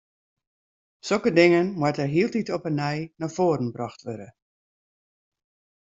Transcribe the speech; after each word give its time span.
Sokke 1.09 1.31
dingen 1.35 1.67
moatte 1.79 2.05
hieltyd 2.15 2.47
op 2.55 2.63
'e 2.67 2.71
nij 2.79 2.99
nei 3.19 3.31
foaren 3.37 3.69
brocht 3.75 4.01
wurde. 4.07 4.27